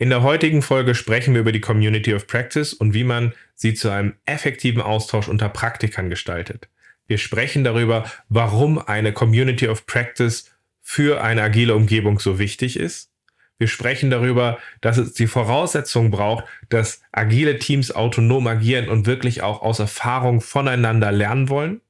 In 0.00 0.08
der 0.08 0.22
heutigen 0.22 0.62
Folge 0.62 0.94
sprechen 0.94 1.34
wir 1.34 1.42
über 1.42 1.52
die 1.52 1.60
Community 1.60 2.14
of 2.14 2.26
Practice 2.26 2.72
und 2.72 2.94
wie 2.94 3.04
man 3.04 3.34
sie 3.54 3.74
zu 3.74 3.90
einem 3.90 4.14
effektiven 4.24 4.80
Austausch 4.80 5.28
unter 5.28 5.50
Praktikern 5.50 6.08
gestaltet. 6.08 6.70
Wir 7.06 7.18
sprechen 7.18 7.64
darüber, 7.64 8.10
warum 8.30 8.78
eine 8.78 9.12
Community 9.12 9.68
of 9.68 9.84
Practice 9.84 10.50
für 10.80 11.22
eine 11.22 11.42
agile 11.42 11.74
Umgebung 11.74 12.18
so 12.18 12.38
wichtig 12.38 12.78
ist. 12.78 13.10
Wir 13.58 13.68
sprechen 13.68 14.08
darüber, 14.08 14.58
dass 14.80 14.96
es 14.96 15.12
die 15.12 15.26
Voraussetzung 15.26 16.10
braucht, 16.10 16.44
dass 16.70 17.02
agile 17.12 17.58
Teams 17.58 17.94
autonom 17.94 18.46
agieren 18.46 18.88
und 18.88 19.04
wirklich 19.04 19.42
auch 19.42 19.60
aus 19.60 19.80
Erfahrung 19.80 20.40
voneinander 20.40 21.12
lernen 21.12 21.50
wollen. 21.50 21.82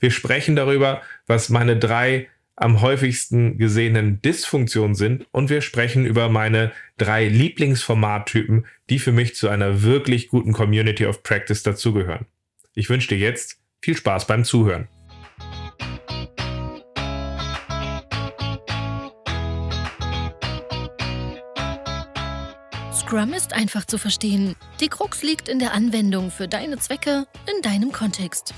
Wir 0.00 0.10
sprechen 0.10 0.56
darüber, 0.56 1.02
was 1.26 1.50
meine 1.50 1.76
drei 1.76 2.28
am 2.56 2.80
häufigsten 2.80 3.58
gesehenen 3.58 4.20
Dysfunktionen 4.22 4.94
sind 4.94 5.26
und 5.32 5.50
wir 5.50 5.62
sprechen 5.62 6.04
über 6.04 6.28
meine 6.28 6.72
drei 6.98 7.28
Lieblingsformattypen, 7.28 8.66
die 8.90 8.98
für 8.98 9.12
mich 9.12 9.34
zu 9.34 9.48
einer 9.48 9.82
wirklich 9.82 10.28
guten 10.28 10.52
Community 10.52 11.06
of 11.06 11.22
Practice 11.22 11.62
dazugehören. 11.62 12.26
Ich 12.74 12.88
wünsche 12.88 13.08
dir 13.08 13.18
jetzt 13.18 13.58
viel 13.80 13.96
Spaß 13.96 14.26
beim 14.26 14.44
Zuhören. 14.44 14.88
Scrum 22.94 23.34
ist 23.34 23.52
einfach 23.52 23.84
zu 23.84 23.98
verstehen. 23.98 24.56
Die 24.80 24.88
Krux 24.88 25.22
liegt 25.22 25.48
in 25.48 25.58
der 25.58 25.74
Anwendung 25.74 26.30
für 26.30 26.48
deine 26.48 26.78
Zwecke 26.78 27.26
in 27.54 27.60
deinem 27.60 27.92
Kontext. 27.92 28.54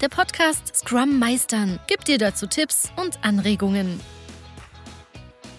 Der 0.00 0.08
Podcast 0.08 0.74
Scrum 0.74 1.18
Meistern 1.18 1.78
gibt 1.86 2.08
dir 2.08 2.16
dazu 2.16 2.46
Tipps 2.46 2.90
und 2.96 3.18
Anregungen. 3.22 4.00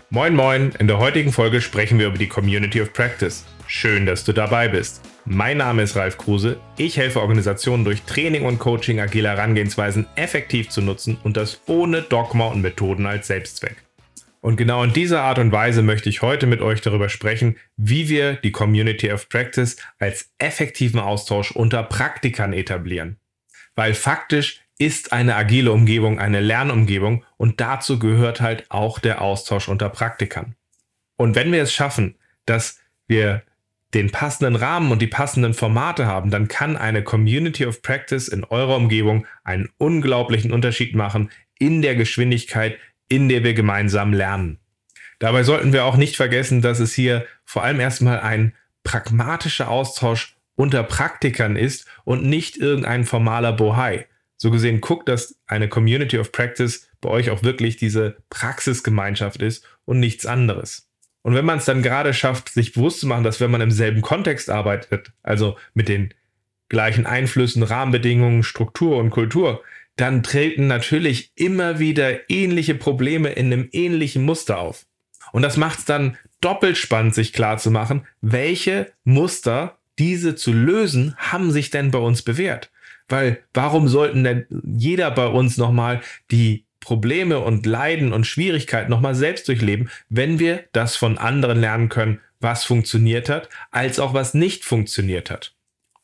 Moin 0.09 0.35
Moin, 0.35 0.71
in 0.79 0.87
der 0.87 0.97
heutigen 0.97 1.31
Folge 1.31 1.61
sprechen 1.61 1.99
wir 1.99 2.07
über 2.07 2.17
die 2.17 2.27
Community 2.27 2.81
of 2.81 2.91
Practice. 2.91 3.45
Schön, 3.67 4.07
dass 4.07 4.23
du 4.23 4.33
dabei 4.33 4.67
bist. 4.67 5.01
Mein 5.25 5.57
Name 5.57 5.83
ist 5.83 5.95
Ralf 5.95 6.17
Kruse. 6.17 6.59
Ich 6.75 6.97
helfe 6.97 7.21
Organisationen 7.21 7.85
durch 7.85 8.01
Training 8.01 8.45
und 8.45 8.57
Coaching 8.57 8.99
agile 8.99 9.29
Herangehensweisen 9.29 10.07
effektiv 10.15 10.69
zu 10.69 10.81
nutzen 10.81 11.19
und 11.23 11.37
das 11.37 11.61
ohne 11.67 12.01
Dogma 12.01 12.47
und 12.47 12.61
Methoden 12.63 13.05
als 13.05 13.27
Selbstzweck. 13.27 13.75
Und 14.39 14.55
genau 14.55 14.83
in 14.83 14.91
dieser 14.91 15.21
Art 15.21 15.37
und 15.37 15.51
Weise 15.51 15.83
möchte 15.83 16.09
ich 16.09 16.23
heute 16.23 16.47
mit 16.47 16.61
euch 16.61 16.81
darüber 16.81 17.09
sprechen, 17.09 17.57
wie 17.77 18.09
wir 18.09 18.33
die 18.33 18.51
Community 18.51 19.11
of 19.11 19.29
Practice 19.29 19.77
als 19.99 20.31
effektiven 20.39 20.99
Austausch 20.99 21.51
unter 21.51 21.83
Praktikern 21.83 22.53
etablieren 22.53 23.20
weil 23.75 23.93
faktisch 23.93 24.61
ist 24.77 25.13
eine 25.13 25.35
agile 25.35 25.71
Umgebung 25.71 26.19
eine 26.19 26.39
Lernumgebung 26.39 27.23
und 27.37 27.61
dazu 27.61 27.99
gehört 27.99 28.41
halt 28.41 28.65
auch 28.69 28.97
der 28.97 29.21
Austausch 29.21 29.67
unter 29.67 29.89
Praktikern. 29.89 30.55
Und 31.17 31.35
wenn 31.35 31.51
wir 31.51 31.61
es 31.61 31.71
schaffen, 31.71 32.15
dass 32.45 32.79
wir 33.07 33.43
den 33.93 34.09
passenden 34.09 34.55
Rahmen 34.55 34.91
und 34.91 35.01
die 35.01 35.07
passenden 35.07 35.53
Formate 35.53 36.07
haben, 36.07 36.31
dann 36.31 36.47
kann 36.47 36.77
eine 36.77 37.03
Community 37.03 37.65
of 37.65 37.81
Practice 37.81 38.27
in 38.27 38.43
eurer 38.43 38.77
Umgebung 38.77 39.27
einen 39.43 39.69
unglaublichen 39.77 40.51
Unterschied 40.51 40.95
machen 40.95 41.29
in 41.59 41.81
der 41.81 41.95
Geschwindigkeit, 41.95 42.79
in 43.07 43.29
der 43.29 43.43
wir 43.43 43.53
gemeinsam 43.53 44.13
lernen. 44.13 44.59
Dabei 45.19 45.43
sollten 45.43 45.73
wir 45.73 45.85
auch 45.85 45.97
nicht 45.97 46.15
vergessen, 46.15 46.61
dass 46.61 46.79
es 46.79 46.93
hier 46.93 47.27
vor 47.45 47.63
allem 47.63 47.79
erstmal 47.79 48.19
ein 48.21 48.55
pragmatischer 48.83 49.69
Austausch 49.69 50.35
unter 50.61 50.83
Praktikern 50.83 51.55
ist 51.55 51.87
und 52.03 52.23
nicht 52.23 52.55
irgendein 52.55 53.03
formaler 53.03 53.51
Bohai. 53.51 54.05
So 54.37 54.51
gesehen 54.51 54.79
guckt, 54.79 55.09
dass 55.09 55.39
eine 55.47 55.67
Community 55.67 56.19
of 56.19 56.31
Practice 56.31 56.87
bei 57.01 57.09
euch 57.09 57.31
auch 57.31 57.41
wirklich 57.41 57.77
diese 57.77 58.17
Praxisgemeinschaft 58.29 59.41
ist 59.41 59.65
und 59.85 59.99
nichts 59.99 60.27
anderes. 60.27 60.87
Und 61.23 61.33
wenn 61.33 61.45
man 61.45 61.57
es 61.57 61.65
dann 61.65 61.81
gerade 61.81 62.13
schafft, 62.13 62.49
sich 62.49 62.73
bewusst 62.73 62.99
zu 62.99 63.07
machen, 63.07 63.23
dass 63.23 63.39
wenn 63.39 63.49
man 63.49 63.61
im 63.61 63.71
selben 63.71 64.01
Kontext 64.03 64.51
arbeitet, 64.51 65.11
also 65.23 65.57
mit 65.73 65.89
den 65.89 66.13
gleichen 66.69 67.07
Einflüssen, 67.07 67.63
Rahmenbedingungen, 67.63 68.43
Struktur 68.43 68.97
und 68.97 69.09
Kultur, 69.09 69.63
dann 69.95 70.21
treten 70.21 70.67
natürlich 70.67 71.31
immer 71.35 71.79
wieder 71.79 72.29
ähnliche 72.29 72.75
Probleme 72.75 73.29
in 73.29 73.47
einem 73.47 73.67
ähnlichen 73.71 74.23
Muster 74.23 74.59
auf. 74.59 74.85
Und 75.31 75.41
das 75.41 75.57
macht 75.57 75.79
es 75.79 75.85
dann 75.85 76.17
doppelt 76.39 76.77
spannend, 76.77 77.15
sich 77.15 77.33
klar 77.33 77.57
zu 77.57 77.71
machen, 77.71 78.05
welche 78.21 78.91
Muster 79.03 79.79
diese 79.99 80.35
zu 80.35 80.53
lösen, 80.53 81.15
haben 81.17 81.51
sich 81.51 81.69
denn 81.69 81.91
bei 81.91 81.99
uns 81.99 82.21
bewährt? 82.21 82.71
Weil 83.07 83.43
warum 83.53 83.87
sollten 83.87 84.23
denn 84.23 84.45
jeder 84.63 85.11
bei 85.11 85.27
uns 85.27 85.57
nochmal 85.57 86.01
die 86.31 86.65
Probleme 86.79 87.39
und 87.39 87.65
Leiden 87.65 88.11
und 88.11 88.25
Schwierigkeiten 88.25 88.89
nochmal 88.89 89.15
selbst 89.15 89.47
durchleben, 89.47 89.89
wenn 90.09 90.39
wir 90.39 90.65
das 90.73 90.95
von 90.95 91.17
anderen 91.17 91.59
lernen 91.59 91.89
können, 91.89 92.19
was 92.39 92.63
funktioniert 92.63 93.29
hat, 93.29 93.49
als 93.69 93.99
auch 93.99 94.13
was 94.13 94.33
nicht 94.33 94.65
funktioniert 94.65 95.29
hat. 95.29 95.53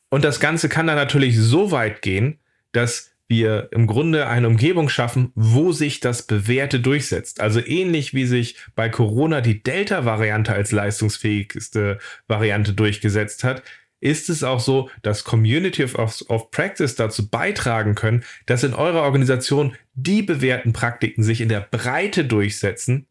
Und 0.08 0.24
das 0.24 0.40
Ganze 0.40 0.68
kann 0.68 0.86
dann 0.86 0.96
natürlich 0.96 1.36
so 1.36 1.70
weit 1.72 2.00
gehen, 2.00 2.38
dass 2.72 3.10
wir 3.28 3.68
im 3.72 3.86
Grunde 3.86 4.26
eine 4.26 4.48
Umgebung 4.48 4.88
schaffen, 4.88 5.32
wo 5.34 5.72
sich 5.72 6.00
das 6.00 6.26
Bewährte 6.26 6.80
durchsetzt. 6.80 7.40
Also 7.40 7.60
ähnlich 7.64 8.14
wie 8.14 8.24
sich 8.24 8.56
bei 8.74 8.88
Corona 8.88 9.40
die 9.42 9.62
Delta-Variante 9.62 10.52
als 10.52 10.72
leistungsfähigste 10.72 11.98
Variante 12.26 12.72
durchgesetzt 12.72 13.44
hat, 13.44 13.62
ist 14.00 14.30
es 14.30 14.44
auch 14.44 14.60
so, 14.60 14.90
dass 15.02 15.24
Community 15.24 15.84
of, 15.84 15.96
of, 16.28 16.50
Practice 16.50 16.94
dazu 16.94 17.28
beitragen 17.28 17.94
können, 17.94 18.24
dass 18.46 18.62
in 18.62 18.74
eurer 18.74 19.02
Organisation 19.02 19.74
die 19.94 20.22
bewährten 20.22 20.72
Praktiken 20.72 21.22
sich 21.22 21.40
in 21.40 21.48
der 21.48 21.60
Breite 21.60 22.24
durchsetzen, 22.24 23.06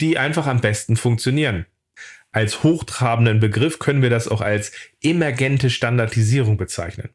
die 0.00 0.18
einfach 0.18 0.46
am 0.46 0.60
besten 0.60 0.96
funktionieren. 0.96 1.66
Als 2.32 2.62
hochtrabenden 2.62 3.38
Begriff 3.38 3.78
können 3.78 4.02
wir 4.02 4.10
das 4.10 4.26
auch 4.26 4.40
als 4.40 4.72
emergente 5.02 5.70
Standardisierung 5.70 6.56
bezeichnen. 6.56 7.10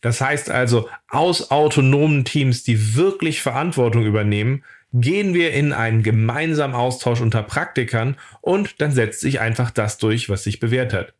Das 0.00 0.20
heißt 0.20 0.50
also, 0.50 0.88
aus 1.08 1.50
autonomen 1.50 2.24
Teams, 2.24 2.62
die 2.62 2.94
wirklich 2.96 3.42
Verantwortung 3.42 4.04
übernehmen, 4.04 4.64
gehen 4.92 5.34
wir 5.34 5.52
in 5.52 5.72
einen 5.72 6.02
gemeinsamen 6.02 6.74
Austausch 6.74 7.20
unter 7.20 7.42
Praktikern 7.42 8.16
und 8.40 8.80
dann 8.80 8.92
setzt 8.92 9.20
sich 9.20 9.40
einfach 9.40 9.70
das 9.70 9.98
durch, 9.98 10.28
was 10.28 10.44
sich 10.44 10.60
bewährt 10.60 10.92
hat. 10.92 11.14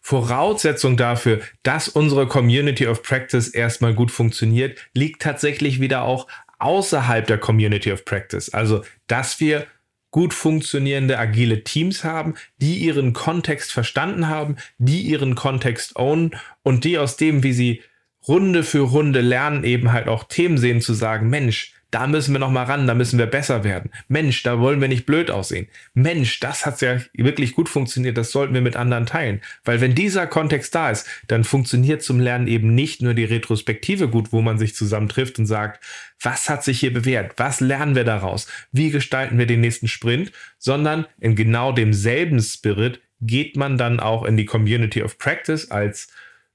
Voraussetzung 0.00 0.96
dafür, 0.96 1.40
dass 1.62 1.88
unsere 1.88 2.26
Community 2.26 2.88
of 2.88 3.02
Practice 3.02 3.48
erstmal 3.48 3.94
gut 3.94 4.10
funktioniert, 4.10 4.80
liegt 4.94 5.22
tatsächlich 5.22 5.80
wieder 5.80 6.02
auch 6.02 6.26
außerhalb 6.58 7.26
der 7.26 7.38
Community 7.38 7.92
of 7.92 8.04
Practice. 8.04 8.50
Also, 8.50 8.84
dass 9.06 9.38
wir 9.38 9.66
gut 10.12 10.32
funktionierende 10.32 11.18
agile 11.18 11.64
Teams 11.64 12.04
haben, 12.04 12.34
die 12.58 12.76
ihren 12.76 13.12
Kontext 13.12 13.72
verstanden 13.72 14.28
haben, 14.28 14.56
die 14.78 15.00
ihren 15.02 15.34
Kontext 15.34 15.96
ownen 15.96 16.36
und 16.62 16.84
die 16.84 16.98
aus 16.98 17.16
dem, 17.16 17.42
wie 17.42 17.52
sie 17.52 17.82
Runde 18.28 18.62
für 18.62 18.82
Runde 18.82 19.20
lernen, 19.20 19.64
eben 19.64 19.90
halt 19.90 20.06
auch 20.06 20.24
Themen 20.24 20.58
sehen 20.58 20.80
zu 20.80 20.94
sagen, 20.94 21.28
Mensch, 21.28 21.74
da 21.92 22.06
müssen 22.06 22.32
wir 22.32 22.40
noch 22.40 22.50
mal 22.50 22.64
ran, 22.64 22.86
da 22.86 22.94
müssen 22.94 23.18
wir 23.18 23.26
besser 23.26 23.64
werden. 23.64 23.90
Mensch, 24.08 24.42
da 24.42 24.58
wollen 24.58 24.80
wir 24.80 24.88
nicht 24.88 25.04
blöd 25.04 25.30
aussehen. 25.30 25.68
Mensch, 25.92 26.40
das 26.40 26.64
hat 26.64 26.80
ja 26.80 26.98
wirklich 27.12 27.54
gut 27.54 27.68
funktioniert, 27.68 28.16
das 28.16 28.32
sollten 28.32 28.54
wir 28.54 28.62
mit 28.62 28.76
anderen 28.76 29.04
teilen. 29.04 29.42
Weil 29.64 29.80
wenn 29.82 29.94
dieser 29.94 30.26
Kontext 30.26 30.74
da 30.74 30.90
ist, 30.90 31.06
dann 31.28 31.44
funktioniert 31.44 32.02
zum 32.02 32.18
Lernen 32.18 32.48
eben 32.48 32.74
nicht 32.74 33.02
nur 33.02 33.12
die 33.12 33.24
Retrospektive 33.24 34.08
gut, 34.08 34.32
wo 34.32 34.40
man 34.40 34.58
sich 34.58 34.74
zusammentrifft 34.74 35.38
und 35.38 35.46
sagt, 35.46 35.84
was 36.18 36.48
hat 36.48 36.64
sich 36.64 36.80
hier 36.80 36.94
bewährt? 36.94 37.34
Was 37.36 37.60
lernen 37.60 37.94
wir 37.94 38.04
daraus? 38.04 38.46
Wie 38.72 38.90
gestalten 38.90 39.38
wir 39.38 39.46
den 39.46 39.60
nächsten 39.60 39.86
Sprint? 39.86 40.32
Sondern 40.58 41.06
in 41.20 41.36
genau 41.36 41.72
demselben 41.72 42.40
Spirit 42.40 43.02
geht 43.20 43.56
man 43.56 43.76
dann 43.76 44.00
auch 44.00 44.24
in 44.24 44.38
die 44.38 44.46
Community 44.46 45.02
of 45.02 45.18
Practice 45.18 45.70
als 45.70 46.08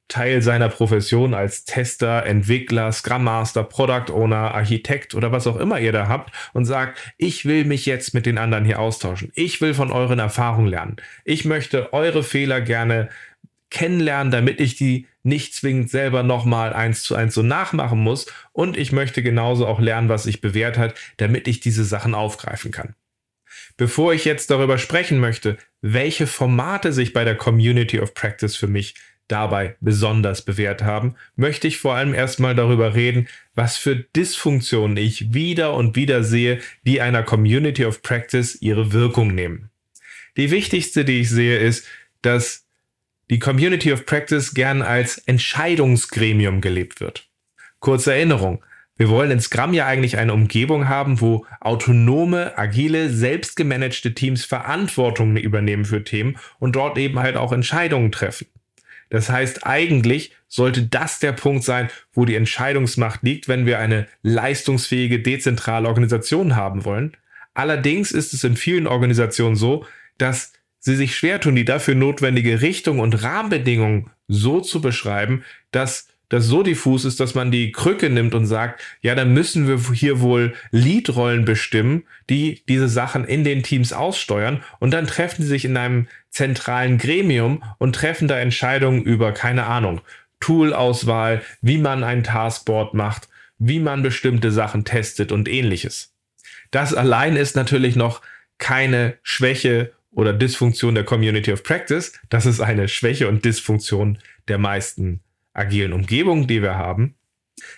Teil 0.08 0.42
seiner 0.42 0.70
Profession 0.70 1.34
als 1.34 1.66
Tester, 1.66 2.26
Entwickler, 2.26 2.92
Scrum 2.92 3.26
Master, 3.26 3.64
Product 3.64 4.12
Owner, 4.12 4.56
Architekt 4.56 5.16
oder 5.16 5.32
was 5.32 5.48
auch 5.48 5.58
immer 5.58 5.80
ihr 5.80 5.92
da 5.92 6.08
habt 6.08 6.34
und 6.54 6.66
sagt, 6.66 7.00
ich 7.18 7.46
will 7.46 7.66
mich 7.66 7.86
jetzt 7.86 8.14
mit 8.14 8.26
den 8.26 8.38
anderen 8.38 8.64
hier 8.64 8.80
austauschen. 8.80 9.32
Ich 9.36 9.60
will 9.60 9.74
von 9.74 9.92
euren 9.92 10.20
Erfahrungen 10.20 10.68
lernen. 10.68 10.96
Ich 11.26 11.44
möchte 11.46 11.92
eure 11.94 12.24
Fehler 12.24 12.62
gerne 12.62 13.10
kennenlernen, 13.70 14.32
damit 14.32 14.62
ich 14.62 14.76
die 14.76 15.08
nicht 15.24 15.54
zwingend 15.54 15.90
selber 15.90 16.24
nochmal 16.24 16.72
eins 16.72 17.04
zu 17.04 17.16
eins 17.16 17.34
so 17.34 17.44
nachmachen 17.44 18.00
muss. 18.00 18.28
Und 18.54 18.78
ich 18.78 18.94
möchte 18.94 19.22
genauso 19.22 19.68
auch 19.68 19.82
lernen, 19.82 20.08
was 20.08 20.24
sich 20.24 20.40
bewährt 20.40 20.78
hat, 20.78 20.96
damit 21.18 21.50
ich 21.50 21.60
diese 21.60 21.84
Sachen 21.84 22.16
aufgreifen 22.16 22.72
kann. 22.72 22.96
Bevor 23.76 24.14
ich 24.14 24.26
jetzt 24.26 24.50
darüber 24.50 24.78
sprechen 24.78 25.20
möchte, 25.20 25.58
welche 25.82 26.28
Formate 26.28 26.94
sich 26.94 27.14
bei 27.14 27.24
der 27.26 27.36
Community 27.36 28.00
of 28.00 28.14
Practice 28.14 28.56
für 28.56 28.68
mich 28.68 28.96
dabei 29.28 29.76
besonders 29.82 30.42
bewährt 30.44 30.84
haben, 30.84 31.16
möchte 31.36 31.68
ich 31.68 31.78
vor 31.78 31.96
allem 31.96 32.14
erstmal 32.14 32.56
darüber 32.56 32.96
reden, 32.96 33.28
was 33.56 33.78
für 33.78 33.96
Dysfunktionen 33.96 34.98
ich 34.98 35.34
wieder 35.34 35.74
und 35.74 35.96
wieder 35.96 36.24
sehe, 36.24 36.60
die 36.86 37.02
einer 37.02 37.24
Community 37.24 37.86
of 37.86 38.02
Practice 38.02 38.58
ihre 38.62 38.94
Wirkung 38.94 39.34
nehmen. 39.34 39.70
Die 40.38 40.52
wichtigste, 40.52 41.04
die 41.04 41.22
ich 41.22 41.30
sehe, 41.30 41.58
ist, 41.58 41.86
dass 42.22 42.66
die 43.30 43.40
Community 43.40 43.92
of 43.92 44.06
Practice 44.06 44.54
gern 44.54 44.82
als 44.82 45.18
Entscheidungsgremium 45.18 46.62
gelebt 46.62 47.02
wird. 47.02 47.28
Kurze 47.80 48.14
Erinnerung. 48.14 48.64
Wir 48.96 49.10
wollen 49.10 49.30
in 49.30 49.40
Scrum 49.40 49.74
ja 49.74 49.86
eigentlich 49.86 50.18
eine 50.18 50.34
Umgebung 50.34 50.88
haben, 50.88 51.22
wo 51.22 51.46
autonome, 51.60 52.58
agile, 52.58 53.10
selbstgemanagte 53.10 54.16
Teams 54.16 54.44
Verantwortung 54.44 55.38
übernehmen 55.38 55.86
für 55.86 56.04
Themen 56.04 56.38
und 56.58 56.76
dort 56.76 56.98
eben 56.98 57.20
halt 57.20 57.38
auch 57.38 57.52
Entscheidungen 57.52 58.12
treffen. 58.12 58.48
Das 59.10 59.30
heißt, 59.30 59.66
eigentlich 59.66 60.34
sollte 60.48 60.84
das 60.84 61.20
der 61.20 61.32
Punkt 61.32 61.64
sein, 61.64 61.90
wo 62.14 62.26
die 62.26 62.36
Entscheidungsmacht 62.36 63.24
liegt, 63.24 63.48
wenn 63.48 63.66
wir 63.66 63.80
eine 63.80 64.08
leistungsfähige, 64.22 65.20
dezentrale 65.20 65.88
Organisation 65.88 66.56
haben 66.56 66.86
wollen. 66.86 67.16
Allerdings 67.54 68.12
ist 68.12 68.34
es 68.34 68.44
in 68.44 68.56
vielen 68.56 68.88
Organisationen 68.88 69.56
so, 69.56 69.86
dass 70.18 70.54
sie 70.80 70.96
sich 70.96 71.16
schwer 71.16 71.40
tun, 71.40 71.56
die 71.56 71.66
dafür 71.66 71.96
notwendige 71.96 72.62
Richtung 72.62 73.00
und 73.00 73.24
Rahmenbedingungen 73.24 74.12
so 74.28 74.62
zu 74.62 74.82
beschreiben, 74.82 75.44
dass 75.72 76.08
das 76.30 76.46
so 76.46 76.62
diffus 76.62 77.06
ist, 77.06 77.20
dass 77.20 77.36
man 77.36 77.52
die 77.52 77.72
Krücke 77.72 78.10
nimmt 78.10 78.36
und 78.36 78.46
sagt, 78.46 78.82
ja, 79.02 79.16
dann 79.16 79.34
müssen 79.34 79.68
wir 79.68 79.80
hier 79.94 80.20
wohl 80.20 80.54
Leadrollen 80.72 81.46
bestimmen, 81.46 82.04
die 82.30 82.64
diese 82.68 82.90
Sachen 82.90 83.24
in 83.24 83.44
den 83.44 83.64
Teams 83.64 83.94
aussteuern 83.94 84.64
und 84.80 84.92
dann 84.92 85.08
treffen 85.08 85.44
sie 85.44 85.48
sich 85.48 85.66
in 85.66 85.78
einem 85.78 86.08
zentralen 86.30 86.98
Gremium 86.98 87.64
und 87.78 87.96
treffen 87.96 88.28
da 88.28 88.38
Entscheidungen 88.38 89.04
über, 89.04 89.32
keine 89.32 89.66
Ahnung, 89.66 90.02
Toolauswahl, 90.40 91.42
wie 91.62 91.78
man 91.78 92.04
ein 92.04 92.24
Taskboard 92.24 92.94
macht, 92.94 93.30
wie 93.58 93.80
man 93.80 94.04
bestimmte 94.04 94.52
Sachen 94.52 94.86
testet 94.86 95.32
und 95.32 95.48
ähnliches. 95.48 96.14
Das 96.72 96.94
allein 96.94 97.36
ist 97.36 97.56
natürlich 97.56 97.96
noch 97.96 98.22
keine 98.58 99.18
Schwäche 99.24 99.94
oder 100.12 100.34
Dysfunktion 100.34 100.96
der 100.96 101.06
Community 101.06 101.52
of 101.54 101.64
Practice. 101.64 102.14
Das 102.30 102.46
ist 102.46 102.60
eine 102.60 102.88
Schwäche 102.88 103.28
und 103.28 103.46
Dysfunktion 103.46 104.20
der 104.48 104.58
meisten 104.58 105.22
agilen 105.58 105.94
Umgebung, 105.94 106.48
die 106.48 106.62
wir 106.62 106.76
haben. 106.76 107.16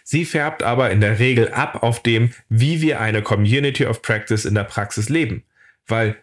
Sie 0.03 0.25
färbt 0.25 0.63
aber 0.63 0.91
in 0.91 1.01
der 1.01 1.19
Regel 1.19 1.53
ab 1.53 1.83
auf 1.83 2.03
dem, 2.03 2.33
wie 2.49 2.81
wir 2.81 2.99
eine 2.99 3.21
Community 3.21 3.85
of 3.85 4.01
Practice 4.01 4.45
in 4.45 4.55
der 4.55 4.65
Praxis 4.65 5.09
leben. 5.09 5.43
Weil 5.87 6.17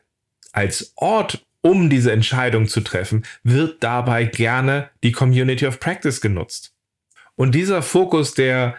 als 0.53 0.93
Ort, 0.97 1.47
um 1.63 1.91
diese 1.91 2.13
Entscheidung 2.13 2.69
zu 2.69 2.81
treffen, 2.81 3.25
wird 3.43 3.83
dabei 3.83 4.25
gerne 4.25 4.91
die 5.03 5.13
Community 5.13 5.67
of 5.67 5.81
Practice 5.81 6.21
genutzt. 6.21 6.75
Und 7.35 7.55
dieser 7.55 7.83
Fokus 7.83 8.35
der, 8.35 8.77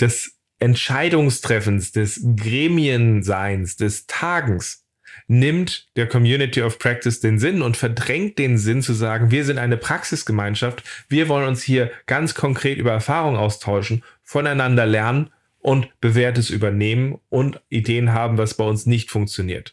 des 0.00 0.38
Entscheidungstreffens, 0.58 1.92
des 1.92 2.20
Gremienseins, 2.36 3.76
des 3.76 4.06
Tagens, 4.06 4.83
nimmt 5.26 5.88
der 5.96 6.06
Community 6.06 6.62
of 6.62 6.78
Practice 6.78 7.20
den 7.20 7.38
Sinn 7.38 7.62
und 7.62 7.76
verdrängt 7.76 8.38
den 8.38 8.58
Sinn 8.58 8.82
zu 8.82 8.92
sagen, 8.92 9.30
wir 9.30 9.44
sind 9.44 9.58
eine 9.58 9.76
Praxisgemeinschaft, 9.76 10.82
wir 11.08 11.28
wollen 11.28 11.48
uns 11.48 11.62
hier 11.62 11.90
ganz 12.06 12.34
konkret 12.34 12.78
über 12.78 12.92
Erfahrungen 12.92 13.38
austauschen, 13.38 14.02
voneinander 14.22 14.86
lernen 14.86 15.30
und 15.58 15.88
bewährtes 16.00 16.50
übernehmen 16.50 17.18
und 17.30 17.60
Ideen 17.70 18.12
haben, 18.12 18.36
was 18.36 18.54
bei 18.54 18.64
uns 18.64 18.84
nicht 18.84 19.10
funktioniert. 19.10 19.72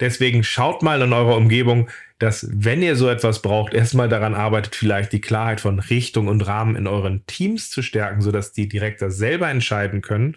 Deswegen 0.00 0.44
schaut 0.44 0.82
mal 0.82 1.00
in 1.02 1.12
eurer 1.12 1.36
Umgebung, 1.36 1.88
dass 2.18 2.48
wenn 2.50 2.82
ihr 2.82 2.96
so 2.96 3.08
etwas 3.08 3.42
braucht, 3.42 3.74
erstmal 3.74 4.08
daran 4.08 4.34
arbeitet, 4.34 4.74
vielleicht 4.74 5.12
die 5.12 5.20
Klarheit 5.20 5.60
von 5.60 5.78
Richtung 5.78 6.26
und 6.28 6.46
Rahmen 6.46 6.74
in 6.74 6.86
euren 6.86 7.24
Teams 7.26 7.70
zu 7.70 7.82
stärken, 7.82 8.20
sodass 8.20 8.52
die 8.52 8.68
Direktor 8.68 9.10
selber 9.10 9.48
entscheiden 9.48 10.02
können, 10.02 10.36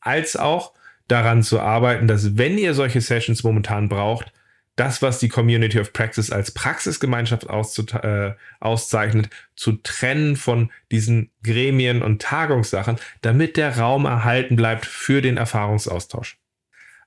als 0.00 0.36
auch 0.36 0.72
daran 1.08 1.42
zu 1.42 1.60
arbeiten, 1.60 2.06
dass 2.06 2.36
wenn 2.36 2.58
ihr 2.58 2.74
solche 2.74 3.00
Sessions 3.00 3.42
momentan 3.42 3.88
braucht, 3.88 4.32
das, 4.76 5.02
was 5.02 5.18
die 5.18 5.28
Community 5.28 5.78
of 5.78 5.92
Practice 5.92 6.30
als 6.30 6.50
Praxisgemeinschaft 6.50 7.44
äh, 7.44 8.32
auszeichnet, 8.60 9.28
zu 9.54 9.72
trennen 9.72 10.36
von 10.36 10.72
diesen 10.90 11.30
Gremien 11.42 12.02
und 12.02 12.22
Tagungssachen, 12.22 12.96
damit 13.20 13.56
der 13.56 13.78
Raum 13.78 14.06
erhalten 14.06 14.56
bleibt 14.56 14.86
für 14.86 15.20
den 15.20 15.36
Erfahrungsaustausch. 15.36 16.41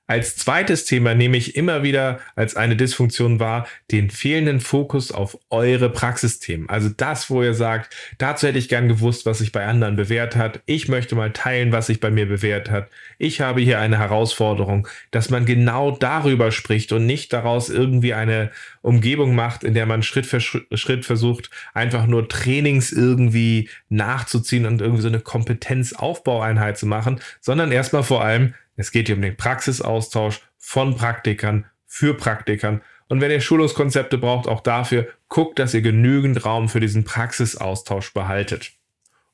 Als 0.08 0.36
zweites 0.36 0.84
Thema 0.84 1.14
nehme 1.14 1.36
ich 1.36 1.56
immer 1.56 1.82
wieder 1.82 2.20
als 2.36 2.54
eine 2.54 2.76
Dysfunktion 2.76 3.40
wahr 3.40 3.66
den 3.90 4.10
fehlenden 4.10 4.60
Fokus 4.60 5.10
auf 5.10 5.36
eure 5.50 5.90
Praxisthemen. 5.90 6.68
Also 6.68 6.90
das, 6.96 7.28
wo 7.28 7.42
ihr 7.42 7.54
sagt, 7.54 7.96
dazu 8.18 8.46
hätte 8.46 8.58
ich 8.58 8.68
gern 8.68 8.86
gewusst, 8.86 9.26
was 9.26 9.38
sich 9.38 9.50
bei 9.50 9.66
anderen 9.66 9.96
bewährt 9.96 10.36
hat. 10.36 10.60
Ich 10.66 10.86
möchte 10.86 11.16
mal 11.16 11.32
teilen, 11.32 11.72
was 11.72 11.88
sich 11.88 11.98
bei 11.98 12.10
mir 12.10 12.26
bewährt 12.26 12.70
hat. 12.70 12.88
Ich 13.18 13.40
habe 13.40 13.60
hier 13.60 13.80
eine 13.80 13.98
Herausforderung, 13.98 14.86
dass 15.10 15.30
man 15.30 15.44
genau 15.44 15.90
darüber 15.90 16.52
spricht 16.52 16.92
und 16.92 17.04
nicht 17.04 17.32
daraus 17.32 17.68
irgendwie 17.68 18.14
eine 18.14 18.52
Umgebung 18.82 19.34
macht, 19.34 19.64
in 19.64 19.74
der 19.74 19.86
man 19.86 20.04
Schritt 20.04 20.26
für 20.26 20.40
Schritt 20.40 21.04
versucht, 21.04 21.50
einfach 21.74 22.06
nur 22.06 22.28
Trainings 22.28 22.92
irgendwie 22.92 23.68
nachzuziehen 23.88 24.66
und 24.66 24.80
irgendwie 24.80 25.02
so 25.02 25.08
eine 25.08 25.20
Kompetenzaufbaueinheit 25.20 26.78
zu 26.78 26.86
machen, 26.86 27.20
sondern 27.40 27.72
erstmal 27.72 28.04
vor 28.04 28.24
allem 28.24 28.54
es 28.76 28.92
geht 28.92 29.06
hier 29.06 29.16
um 29.16 29.22
den 29.22 29.36
Praxisaustausch 29.36 30.40
von 30.58 30.96
Praktikern 30.96 31.66
für 31.86 32.14
Praktikern. 32.14 32.82
Und 33.08 33.20
wenn 33.20 33.30
ihr 33.30 33.40
Schulungskonzepte 33.40 34.18
braucht, 34.18 34.48
auch 34.48 34.60
dafür, 34.60 35.08
guckt, 35.28 35.58
dass 35.58 35.74
ihr 35.74 35.82
genügend 35.82 36.44
Raum 36.44 36.68
für 36.68 36.80
diesen 36.80 37.04
Praxisaustausch 37.04 38.12
behaltet. 38.12 38.72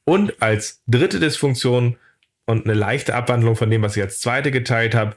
Und 0.04 0.42
als 0.42 0.82
dritte 0.86 1.20
Dysfunktion 1.20 1.96
und 2.44 2.64
eine 2.64 2.74
leichte 2.74 3.14
Abwandlung 3.14 3.56
von 3.56 3.70
dem, 3.70 3.82
was 3.82 3.96
ich 3.96 4.02
als 4.02 4.20
zweite 4.20 4.50
geteilt 4.50 4.94
habe, 4.94 5.16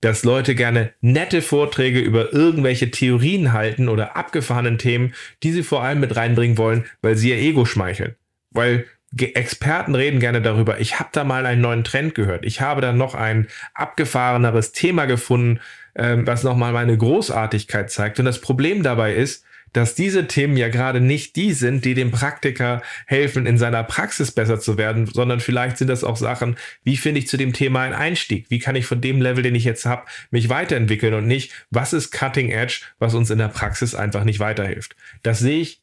dass 0.00 0.24
Leute 0.24 0.54
gerne 0.54 0.92
nette 1.00 1.42
Vorträge 1.42 2.00
über 2.00 2.32
irgendwelche 2.32 2.90
Theorien 2.90 3.52
halten 3.52 3.88
oder 3.88 4.14
abgefahrenen 4.14 4.78
Themen, 4.78 5.14
die 5.42 5.52
sie 5.52 5.62
vor 5.62 5.82
allem 5.82 6.00
mit 6.00 6.16
reinbringen 6.16 6.58
wollen, 6.58 6.84
weil 7.00 7.16
sie 7.16 7.30
ihr 7.30 7.38
Ego 7.38 7.64
schmeicheln. 7.64 8.14
Weil 8.50 8.86
Experten 9.18 9.94
reden 9.94 10.20
gerne 10.20 10.42
darüber, 10.42 10.80
ich 10.80 10.98
habe 10.98 11.08
da 11.12 11.24
mal 11.24 11.46
einen 11.46 11.60
neuen 11.60 11.84
Trend 11.84 12.14
gehört, 12.14 12.44
ich 12.44 12.60
habe 12.60 12.80
da 12.80 12.92
noch 12.92 13.14
ein 13.14 13.48
abgefahreneres 13.74 14.72
Thema 14.72 15.06
gefunden, 15.06 15.60
ähm, 15.94 16.26
was 16.26 16.42
nochmal 16.42 16.72
meine 16.72 16.96
Großartigkeit 16.96 17.90
zeigt. 17.90 18.18
Und 18.18 18.26
das 18.26 18.40
Problem 18.40 18.82
dabei 18.82 19.14
ist, 19.14 19.44
dass 19.72 19.94
diese 19.94 20.26
Themen 20.26 20.56
ja 20.56 20.68
gerade 20.68 21.00
nicht 21.00 21.36
die 21.36 21.52
sind, 21.52 21.84
die 21.84 21.94
dem 21.94 22.10
Praktiker 22.10 22.82
helfen, 23.06 23.46
in 23.46 23.58
seiner 23.58 23.84
Praxis 23.84 24.30
besser 24.30 24.58
zu 24.58 24.78
werden, 24.78 25.06
sondern 25.06 25.40
vielleicht 25.40 25.76
sind 25.76 25.88
das 25.88 26.04
auch 26.04 26.16
Sachen, 26.16 26.56
wie 26.82 26.96
finde 26.96 27.18
ich 27.18 27.28
zu 27.28 27.36
dem 27.36 27.52
Thema 27.52 27.82
einen 27.82 27.94
Einstieg? 27.94 28.46
Wie 28.48 28.58
kann 28.58 28.76
ich 28.76 28.86
von 28.86 29.00
dem 29.00 29.20
Level, 29.20 29.42
den 29.42 29.54
ich 29.54 29.64
jetzt 29.64 29.84
habe, 29.84 30.06
mich 30.30 30.48
weiterentwickeln 30.48 31.14
und 31.14 31.26
nicht, 31.26 31.52
was 31.70 31.92
ist 31.92 32.10
Cutting 32.10 32.50
Edge, 32.50 32.82
was 32.98 33.14
uns 33.14 33.30
in 33.30 33.38
der 33.38 33.48
Praxis 33.48 33.94
einfach 33.94 34.24
nicht 34.24 34.40
weiterhilft? 34.40 34.96
Das 35.22 35.40
sehe 35.40 35.60
ich 35.60 35.82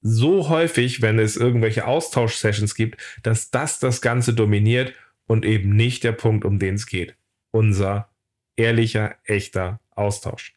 so 0.00 0.48
häufig, 0.48 1.02
wenn 1.02 1.18
es 1.18 1.36
irgendwelche 1.36 1.86
Austausch-Sessions 1.86 2.74
gibt, 2.74 3.00
dass 3.22 3.50
das 3.50 3.78
das 3.78 4.00
Ganze 4.00 4.32
dominiert 4.32 4.92
und 5.26 5.44
eben 5.44 5.74
nicht 5.76 6.04
der 6.04 6.12
Punkt, 6.12 6.44
um 6.44 6.58
den 6.58 6.74
es 6.74 6.86
geht. 6.86 7.16
Unser 7.50 8.10
ehrlicher, 8.56 9.16
echter 9.24 9.80
Austausch. 9.94 10.54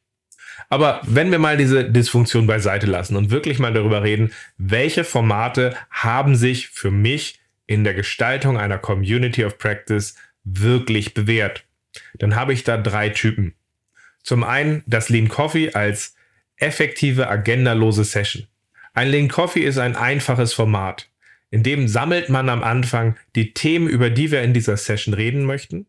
Aber 0.69 1.01
wenn 1.03 1.31
wir 1.31 1.39
mal 1.39 1.57
diese 1.57 1.89
Dysfunktion 1.89 2.47
beiseite 2.47 2.85
lassen 2.85 3.15
und 3.15 3.31
wirklich 3.31 3.59
mal 3.59 3.73
darüber 3.73 4.03
reden, 4.03 4.31
welche 4.57 5.03
Formate 5.03 5.75
haben 5.89 6.35
sich 6.35 6.67
für 6.69 6.91
mich 6.91 7.39
in 7.67 7.83
der 7.83 7.93
Gestaltung 7.93 8.57
einer 8.57 8.77
Community 8.77 9.45
of 9.45 9.57
Practice 9.57 10.15
wirklich 10.43 11.13
bewährt, 11.13 11.65
dann 12.15 12.35
habe 12.35 12.53
ich 12.53 12.63
da 12.63 12.77
drei 12.77 13.09
Typen. 13.09 13.53
Zum 14.23 14.43
einen 14.43 14.83
das 14.85 15.09
Lean 15.09 15.29
Coffee 15.29 15.73
als 15.73 16.15
effektive 16.57 17.27
agendalose 17.27 18.03
Session. 18.03 18.47
Ein 18.93 19.09
Link 19.09 19.31
Coffee 19.31 19.63
ist 19.63 19.77
ein 19.77 19.95
einfaches 19.95 20.53
Format. 20.53 21.09
In 21.49 21.63
dem 21.63 21.87
sammelt 21.87 22.29
man 22.29 22.49
am 22.49 22.63
Anfang 22.63 23.15
die 23.35 23.53
Themen, 23.53 23.87
über 23.87 24.09
die 24.09 24.31
wir 24.31 24.41
in 24.41 24.53
dieser 24.53 24.77
Session 24.77 25.13
reden 25.13 25.45
möchten. 25.45 25.87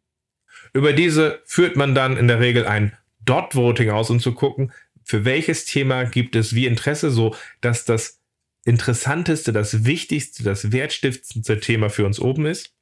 Über 0.73 0.93
diese 0.93 1.41
führt 1.45 1.77
man 1.77 1.95
dann 1.95 2.17
in 2.17 2.29
der 2.29 2.41
Regel 2.41 2.67
ein 2.67 2.97
Dot-Voting 3.25 3.91
aus, 3.91 4.11
um 4.11 4.21
zu 4.21 4.33
gucken, 4.33 4.73
für 5.05 5.25
welches 5.25 5.65
Thema 5.65 6.05
gibt 6.05 6.37
es 6.37 6.55
wie 6.55 6.67
Interesse, 6.67 7.11
so 7.11 7.35
dass 7.61 7.85
das 7.85 8.21
interessanteste, 8.65 9.53
das 9.53 9.85
wichtigste, 9.85 10.45
das 10.45 10.71
wertstiftendste 10.73 11.59
Thema 11.61 11.91
für 11.91 12.07
uns 12.07 12.21
oben 12.21 12.47
ist. 12.47 12.73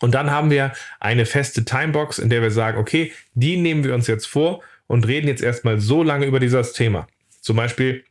Und 0.00 0.14
dann 0.14 0.30
haben 0.30 0.50
wir 0.50 0.74
eine 1.00 1.26
feste 1.26 1.64
Timebox, 1.64 2.18
in 2.18 2.28
der 2.28 2.42
wir 2.42 2.50
sagen, 2.50 2.78
okay, 2.78 3.12
die 3.34 3.56
nehmen 3.56 3.84
wir 3.84 3.94
uns 3.94 4.06
jetzt 4.06 4.26
vor 4.26 4.62
und 4.86 5.06
reden 5.06 5.26
jetzt 5.26 5.42
erstmal 5.42 5.80
so 5.80 6.02
lange 6.02 6.26
über 6.26 6.38
dieses 6.38 6.72
Thema. 6.74 7.08
Zum 7.40 7.56
Beispiel 7.56 8.04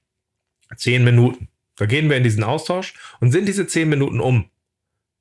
Zehn 0.75 1.03
Minuten. 1.03 1.47
Da 1.75 1.85
gehen 1.85 2.09
wir 2.09 2.17
in 2.17 2.23
diesen 2.23 2.43
Austausch 2.43 2.95
und 3.19 3.31
sind 3.31 3.47
diese 3.47 3.67
zehn 3.67 3.87
Minuten 3.87 4.19
um. 4.19 4.49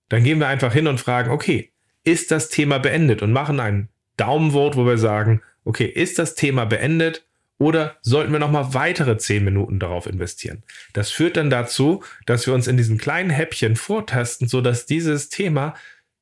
Dann 0.08 0.24
gehen 0.24 0.40
wir 0.40 0.48
einfach 0.48 0.72
hin 0.72 0.86
und 0.86 1.00
fragen, 1.00 1.30
okay, 1.30 1.70
ist 2.04 2.30
das 2.30 2.48
Thema 2.48 2.78
beendet 2.78 3.22
und 3.22 3.32
machen 3.32 3.60
ein 3.60 3.88
Daumenwort, 4.16 4.76
wo 4.76 4.86
wir 4.86 4.98
sagen, 4.98 5.42
okay, 5.64 5.86
ist 5.86 6.18
das 6.18 6.34
Thema 6.34 6.64
beendet 6.64 7.26
oder 7.58 7.96
sollten 8.02 8.32
wir 8.32 8.38
nochmal 8.38 8.74
weitere 8.74 9.18
zehn 9.18 9.44
Minuten 9.44 9.78
darauf 9.78 10.06
investieren? 10.06 10.62
Das 10.92 11.10
führt 11.10 11.36
dann 11.36 11.50
dazu, 11.50 12.02
dass 12.24 12.46
wir 12.46 12.54
uns 12.54 12.66
in 12.66 12.76
diesen 12.76 12.98
kleinen 12.98 13.30
Häppchen 13.30 13.76
vortasten, 13.76 14.48
sodass 14.48 14.86
dieses 14.86 15.28
Thema 15.28 15.74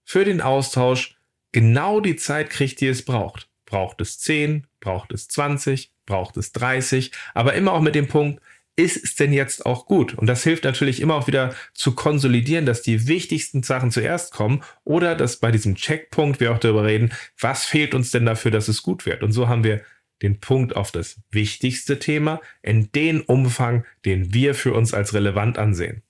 für 0.05 0.25
den 0.25 0.41
Austausch 0.41 1.17
genau 1.53 2.01
die 2.01 2.17
Zeit 2.17 2.51
kriegt, 2.51 2.81
die 2.81 2.89
es 2.89 3.05
braucht. 3.05 3.49
Braucht 3.67 4.01
es 4.01 4.19
10, 4.19 4.67
braucht 4.81 5.13
es 5.13 5.29
20, 5.29 5.91
braucht 6.07 6.37
es 6.37 6.53
30, 6.53 7.13
aber 7.33 7.55
immer 7.55 7.73
auch 7.73 7.81
mit 7.81 7.95
dem 7.95 8.07
Punkt, 8.07 8.41
ist 8.77 9.03
es 9.03 9.15
denn 9.15 9.33
jetzt 9.33 9.67
auch 9.67 9.87
gut? 9.87 10.15
Und 10.15 10.27
das 10.27 10.43
hilft 10.43 10.65
natürlich 10.65 11.01
immer 11.01 11.15
auch 11.15 11.27
wieder 11.27 11.55
zu 11.75 11.95
konsolidieren, 11.95 12.67
dass 12.67 12.83
die 12.83 13.07
wichtigsten 13.07 13.63
Sachen 13.63 13.91
zuerst 13.91 14.33
kommen 14.33 14.63
oder 14.85 15.15
dass 15.15 15.37
bei 15.37 15.51
diesem 15.51 15.77
Checkpunkt 15.77 16.41
wir 16.41 16.53
auch 16.53 16.59
darüber 16.59 16.85
reden, 16.85 17.13
was 17.39 17.65
fehlt 17.65 17.95
uns 17.95 18.11
denn 18.11 18.27
dafür, 18.27 18.51
dass 18.51 18.69
es 18.69 18.83
gut 18.83 19.07
wird? 19.07 19.23
Und 19.23 19.33
so 19.33 19.49
haben 19.49 19.65
wir 19.65 19.83
den 20.23 20.41
Punkt 20.41 20.75
auf 20.77 20.91
das 20.91 21.21
wichtigste 21.31 21.99
Thema 21.99 22.41
in 22.63 22.91
den 22.93 23.21
Umfang, 23.21 23.85
den 24.05 24.33
wir 24.33 24.55
für 24.55 24.73
uns 24.73 24.95
als 24.95 25.15
relevant 25.15 25.59
ansehen. 25.59 26.03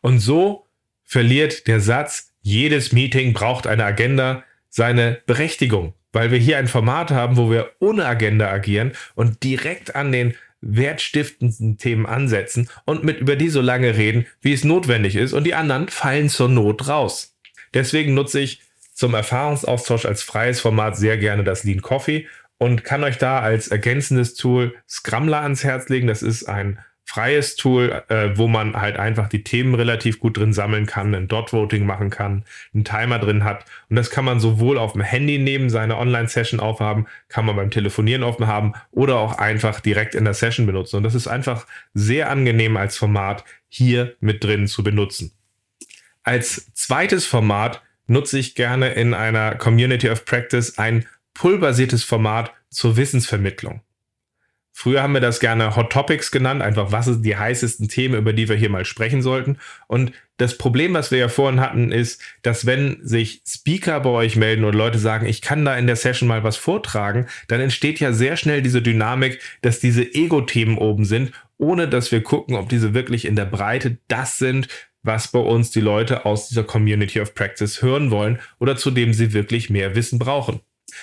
Und 0.00 0.20
so 0.20 0.66
verliert 1.04 1.66
der 1.66 1.80
Satz, 1.80 2.32
jedes 2.40 2.92
Meeting 2.92 3.32
braucht 3.32 3.66
eine 3.66 3.84
Agenda, 3.84 4.44
seine 4.68 5.20
Berechtigung, 5.26 5.94
weil 6.12 6.30
wir 6.30 6.38
hier 6.38 6.58
ein 6.58 6.68
Format 6.68 7.10
haben, 7.10 7.36
wo 7.36 7.50
wir 7.50 7.72
ohne 7.80 8.06
Agenda 8.06 8.50
agieren 8.50 8.92
und 9.14 9.42
direkt 9.42 9.96
an 9.96 10.12
den 10.12 10.34
wertstiftenden 10.60 11.78
Themen 11.78 12.06
ansetzen 12.06 12.68
und 12.84 13.04
mit 13.04 13.20
über 13.20 13.36
die 13.36 13.48
so 13.48 13.60
lange 13.60 13.96
reden, 13.96 14.26
wie 14.40 14.52
es 14.52 14.64
notwendig 14.64 15.16
ist 15.16 15.32
und 15.32 15.44
die 15.44 15.54
anderen 15.54 15.88
fallen 15.88 16.28
zur 16.28 16.48
Not 16.48 16.88
raus. 16.88 17.36
Deswegen 17.74 18.14
nutze 18.14 18.40
ich 18.40 18.62
zum 18.92 19.14
Erfahrungsaustausch 19.14 20.06
als 20.06 20.22
freies 20.22 20.60
Format 20.60 20.96
sehr 20.96 21.18
gerne 21.18 21.44
das 21.44 21.64
Lean 21.64 21.82
Coffee 21.82 22.26
und 22.58 22.82
kann 22.82 23.04
euch 23.04 23.18
da 23.18 23.40
als 23.40 23.68
ergänzendes 23.68 24.34
Tool 24.34 24.74
Scrumler 24.88 25.42
ans 25.42 25.62
Herz 25.62 25.88
legen. 25.88 26.08
Das 26.08 26.22
ist 26.22 26.48
ein 26.48 26.80
freies 27.18 27.56
Tool, 27.56 28.04
äh, 28.08 28.36
wo 28.36 28.46
man 28.46 28.80
halt 28.80 28.96
einfach 28.96 29.28
die 29.28 29.42
Themen 29.42 29.74
relativ 29.74 30.20
gut 30.20 30.36
drin 30.36 30.52
sammeln 30.52 30.86
kann, 30.86 31.12
ein 31.16 31.26
Dot-Voting 31.26 31.84
machen 31.84 32.10
kann, 32.10 32.44
einen 32.72 32.84
Timer 32.84 33.18
drin 33.18 33.42
hat. 33.42 33.64
Und 33.90 33.96
das 33.96 34.10
kann 34.10 34.24
man 34.24 34.38
sowohl 34.38 34.78
auf 34.78 34.92
dem 34.92 35.00
Handy 35.00 35.38
neben 35.38 35.68
seiner 35.68 35.98
Online-Session 35.98 36.60
aufhaben, 36.60 37.08
kann 37.28 37.44
man 37.44 37.56
beim 37.56 37.72
Telefonieren 37.72 38.22
offen 38.22 38.46
haben 38.46 38.74
oder 38.92 39.16
auch 39.16 39.36
einfach 39.36 39.80
direkt 39.80 40.14
in 40.14 40.24
der 40.24 40.34
Session 40.34 40.64
benutzen. 40.64 40.98
Und 40.98 41.02
das 41.02 41.16
ist 41.16 41.26
einfach 41.26 41.66
sehr 41.92 42.30
angenehm 42.30 42.76
als 42.76 42.96
Format 42.96 43.44
hier 43.68 44.14
mit 44.20 44.44
drin 44.44 44.68
zu 44.68 44.84
benutzen. 44.84 45.32
Als 46.22 46.72
zweites 46.74 47.26
Format 47.26 47.82
nutze 48.06 48.38
ich 48.38 48.54
gerne 48.54 48.90
in 48.90 49.12
einer 49.12 49.56
Community 49.56 50.08
of 50.08 50.24
Practice 50.24 50.78
ein 50.78 51.04
pull-basiertes 51.34 52.04
Format 52.04 52.52
zur 52.70 52.96
Wissensvermittlung. 52.96 53.80
Früher 54.80 55.02
haben 55.02 55.14
wir 55.14 55.20
das 55.20 55.40
gerne 55.40 55.74
Hot 55.74 55.90
Topics 55.90 56.30
genannt, 56.30 56.62
einfach 56.62 56.92
was 56.92 57.06
sind 57.06 57.26
die 57.26 57.36
heißesten 57.36 57.88
Themen, 57.88 58.14
über 58.14 58.32
die 58.32 58.48
wir 58.48 58.54
hier 58.54 58.70
mal 58.70 58.84
sprechen 58.84 59.22
sollten. 59.22 59.58
Und 59.88 60.12
das 60.36 60.56
Problem, 60.56 60.94
was 60.94 61.10
wir 61.10 61.18
ja 61.18 61.26
vorhin 61.26 61.58
hatten, 61.58 61.90
ist, 61.90 62.22
dass 62.42 62.64
wenn 62.64 63.00
sich 63.02 63.42
Speaker 63.44 63.98
bei 63.98 64.10
euch 64.10 64.36
melden 64.36 64.62
und 64.62 64.76
Leute 64.76 64.98
sagen, 64.98 65.26
ich 65.26 65.42
kann 65.42 65.64
da 65.64 65.76
in 65.76 65.88
der 65.88 65.96
Session 65.96 66.28
mal 66.28 66.44
was 66.44 66.56
vortragen, 66.56 67.26
dann 67.48 67.60
entsteht 67.60 67.98
ja 67.98 68.12
sehr 68.12 68.36
schnell 68.36 68.62
diese 68.62 68.80
Dynamik, 68.80 69.40
dass 69.62 69.80
diese 69.80 70.14
Ego-Themen 70.14 70.78
oben 70.78 71.04
sind, 71.04 71.32
ohne 71.56 71.88
dass 71.88 72.12
wir 72.12 72.22
gucken, 72.22 72.54
ob 72.54 72.68
diese 72.68 72.94
wirklich 72.94 73.24
in 73.24 73.34
der 73.34 73.46
Breite 73.46 73.98
das 74.06 74.38
sind, 74.38 74.68
was 75.02 75.26
bei 75.32 75.40
uns 75.40 75.72
die 75.72 75.80
Leute 75.80 76.24
aus 76.24 76.50
dieser 76.50 76.62
Community 76.62 77.20
of 77.20 77.34
Practice 77.34 77.82
hören 77.82 78.12
wollen 78.12 78.38
oder 78.60 78.76
zu 78.76 78.92
dem 78.92 79.12
sie 79.12 79.32
wirklich 79.32 79.70
mehr 79.70 79.96
Wissen 79.96 80.20
brauchen. 80.20 80.60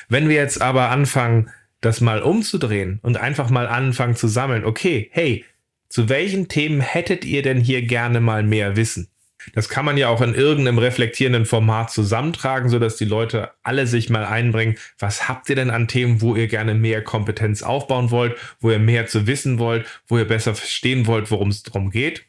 Wenn 0.08 0.29
wir 0.29 0.36
jetzt 0.36 0.62
aber 0.62 0.91
anfangen, 0.91 1.50
das 1.85 2.01
mal 2.01 2.21
umzudrehen 2.21 2.99
und 3.03 3.17
einfach 3.17 3.49
mal 3.49 3.67
anfangen 3.67 4.15
zu 4.15 4.27
sammeln, 4.27 4.65
okay, 4.65 5.09
hey, 5.11 5.45
zu 5.89 6.09
welchen 6.09 6.47
Themen 6.47 6.81
hättet 6.81 7.23
ihr 7.25 7.41
denn 7.41 7.59
hier 7.61 7.83
gerne 7.83 8.19
mal 8.19 8.43
mehr 8.43 8.75
Wissen? 8.75 9.09
Das 9.53 9.69
kann 9.69 9.85
man 9.85 9.97
ja 9.97 10.09
auch 10.09 10.21
in 10.21 10.33
irgendeinem 10.33 10.79
reflektierenden 10.79 11.45
Format 11.45 11.91
zusammentragen, 11.91 12.69
sodass 12.69 12.97
die 12.97 13.05
Leute 13.05 13.51
alle 13.61 13.85
sich 13.85 14.09
mal 14.09 14.25
einbringen. 14.25 14.77
Was 14.97 15.29
habt 15.29 15.49
ihr 15.49 15.55
denn 15.55 15.69
an 15.69 15.87
Themen, 15.87 16.21
wo 16.21 16.35
ihr 16.35 16.47
gerne 16.47 16.73
mehr 16.73 17.03
Kompetenz 17.03 17.61
aufbauen 17.61 18.09
wollt, 18.09 18.35
wo 18.59 18.71
ihr 18.71 18.79
mehr 18.79 19.05
zu 19.05 19.27
wissen 19.27 19.59
wollt, 19.59 19.85
wo 20.07 20.17
ihr 20.17 20.27
besser 20.27 20.55
verstehen 20.55 21.05
wollt, 21.05 21.29
worum 21.29 21.49
es 21.49 21.61
darum 21.61 21.91
geht? 21.91 22.25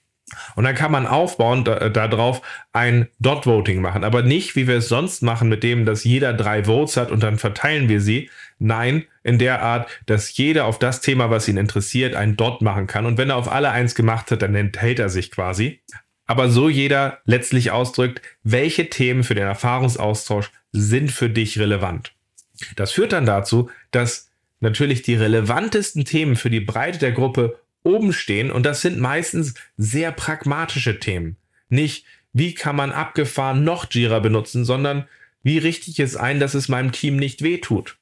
Und 0.57 0.65
dann 0.65 0.75
kann 0.75 0.91
man 0.91 1.07
aufbauen 1.07 1.65
darauf 1.65 2.41
da 2.41 2.47
ein 2.81 3.09
Dot-Voting 3.21 3.81
machen. 3.81 4.03
Aber 4.03 4.23
nicht, 4.23 4.57
wie 4.57 4.67
wir 4.67 4.79
es 4.79 4.89
sonst 4.89 5.23
machen, 5.23 5.49
mit 5.49 5.63
dem, 5.63 5.85
dass 5.85 6.03
jeder 6.03 6.33
drei 6.33 6.65
Votes 6.65 6.97
hat 6.97 7.13
und 7.13 7.23
dann 7.23 7.39
verteilen 7.39 7.89
wir 7.89 8.01
sie, 8.01 8.29
Nein, 8.59 9.05
in 9.23 9.39
der 9.39 9.63
Art, 9.63 9.89
dass 10.07 10.35
jeder 10.37 10.65
auf 10.65 10.79
das 10.79 11.01
Thema, 11.01 11.31
was 11.31 11.49
ihn 11.49 11.59
interessiert, 11.59 12.15
einen 12.15 12.37
Dot 12.37 12.63
machen 12.63 12.87
kann. 12.87 13.05
Und 13.05 13.19
wenn 13.19 13.31
er 13.31 13.37
auf 13.37 13.51
alle 13.51 13.71
eins 13.71 13.95
gemacht 13.95 14.31
hat, 14.31 14.43
dann 14.43 14.55
enthält 14.55 14.99
er 14.99 15.11
sich 15.11 15.31
quasi. 15.31 15.81
Aber 16.27 16.49
so 16.49 16.69
jeder 16.69 17.19
letztlich 17.25 17.71
ausdrückt, 17.71 18.23
welche 18.43 18.89
Themen 18.89 19.25
für 19.25 19.35
den 19.35 19.47
Erfahrungsaustausch 19.47 20.51
sind 20.73 21.13
für 21.13 21.29
dich 21.29 21.59
relevant. 21.59 22.15
Das 22.77 22.93
führt 22.93 23.13
dann 23.13 23.27
dazu, 23.27 23.71
dass 23.91 24.31
natürlich 24.61 25.03
die 25.03 25.15
relevantesten 25.15 26.05
Themen 26.05 26.37
für 26.37 26.51
die 26.51 26.61
Breite 26.61 26.99
der 26.99 27.13
Gruppe 27.13 27.61
oben 27.87 28.13
stehen 28.13 28.51
und 28.51 28.67
das 28.67 28.83
sind 28.83 28.99
meistens 28.99 29.55
sehr 29.77 30.13
pragmatische 30.13 30.99
Themen. 30.99 31.37
Nicht, 31.69 32.05
wie 32.33 32.53
kann 32.55 32.77
man 32.77 32.93
abgefahren 32.93 33.65
noch 33.65 33.87
Jira 33.91 34.19
benutzen, 34.19 34.65
sondern 34.65 35.07
wie 35.43 35.59
richte 35.59 35.91
ich 35.91 36.01
es 36.01 36.17
ein, 36.17 36.41
dass 36.41 36.55
es 36.55 36.69
meinem 36.69 36.93
Team 36.93 37.17
nicht 37.17 37.43
wehtut. 37.43 37.97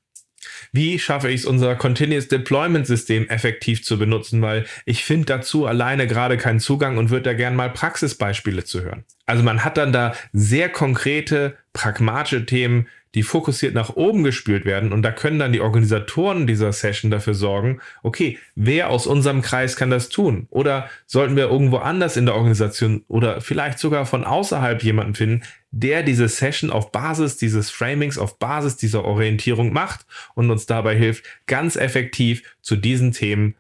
Wie 0.73 0.99
schaffe 0.99 1.31
ich 1.31 1.43
es, 1.43 1.47
unser 1.47 1.77
Continuous 1.77 2.29
Deployment 2.29 2.87
System 2.87 3.29
effektiv 3.29 3.85
zu 3.85 3.99
benutzen, 3.99 4.43
weil 4.43 4.67
ich 4.85 5.05
finde 5.05 5.27
dazu 5.27 5.67
alleine 5.67 6.07
gerade 6.07 6.37
keinen 6.37 6.61
Zugang 6.61 6.99
und 6.99 7.11
würde 7.11 7.25
da 7.25 7.33
gerne 7.35 7.57
mal 7.57 7.71
Praxisbeispiele 7.71 8.65
zu 8.65 8.83
hören. 8.83 9.05
Also 9.27 9.43
man 9.43 9.65
hat 9.65 9.77
dann 9.77 9.93
da 9.93 10.15
sehr 10.33 10.69
konkrete, 10.69 11.57
pragmatische 11.73 12.47
Themen, 12.47 12.89
die 13.15 13.23
fokussiert 13.23 13.75
nach 13.75 13.97
oben 13.97 14.25
gespült 14.25 14.65
werden 14.65 14.93
und 14.93 15.03
da 15.03 15.13
können 15.13 15.39
dann 15.39 15.53
die 15.53 15.61
Organisatoren 15.61 16.47
dieser 16.47 16.73
Session 16.73 17.11
dafür 17.11 17.35
sorgen, 17.35 17.81
okay, 18.03 18.39
wer 18.55 18.91
aus 18.91 19.07
unserem 19.07 19.41
Kreis 19.41 19.77
kann 19.77 19.91
das 19.91 20.09
tun? 20.09 20.47
Oder 20.51 20.89
sollten 21.07 21.37
wir 21.37 21.45
irgendwo 21.45 21.77
anders 21.79 22.17
in 22.17 22.27
der 22.27 22.35
Organisation 22.35 23.05
oder 23.09 23.41
vielleicht 23.41 23.79
sogar 23.79 24.07
von 24.07 24.25
außerhalb 24.25 24.83
jemanden 24.83 25.15
finden, 25.15 25.43
der 25.71 26.03
diese 26.03 26.29
Session 26.29 26.71
auf 26.71 26.93
Basis 26.93 27.37
dieses 27.37 27.71
Framings, 27.71 28.19
auf 28.19 28.39
Basis 28.39 28.77
dieser 28.77 29.05
Orientierung 29.05 29.73
macht 29.73 30.07
und 30.35 30.51
uns 30.51 30.67
dabei 30.67 30.97
hilft, 30.97 31.25
ganz 31.47 31.77
effektiv 31.77 32.57
zu 32.63 32.77
diesen 32.77 33.13
Themen 33.13 33.55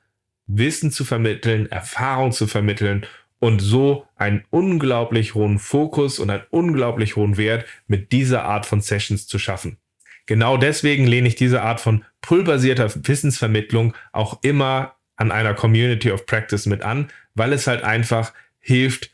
Wissen 0.46 0.90
zu 0.90 1.04
vermitteln, 1.04 1.70
Erfahrung 1.70 2.32
zu 2.32 2.46
vermitteln 2.46 3.06
und 3.44 3.58
so 3.58 4.06
einen 4.16 4.42
unglaublich 4.48 5.34
hohen 5.34 5.58
Fokus 5.58 6.18
und 6.18 6.30
einen 6.30 6.44
unglaublich 6.48 7.14
hohen 7.14 7.36
Wert 7.36 7.66
mit 7.86 8.10
dieser 8.10 8.44
Art 8.44 8.64
von 8.64 8.80
Sessions 8.80 9.26
zu 9.26 9.38
schaffen. 9.38 9.76
Genau 10.24 10.56
deswegen 10.56 11.06
lehne 11.06 11.28
ich 11.28 11.34
diese 11.34 11.60
Art 11.60 11.78
von 11.78 12.06
pulversierter 12.22 12.90
Wissensvermittlung 13.06 13.94
auch 14.12 14.42
immer 14.42 14.94
an 15.16 15.30
einer 15.30 15.52
Community 15.52 16.10
of 16.10 16.24
Practice 16.24 16.64
mit 16.64 16.80
an, 16.80 17.08
weil 17.34 17.52
es 17.52 17.66
halt 17.66 17.84
einfach 17.84 18.32
hilft, 18.60 19.10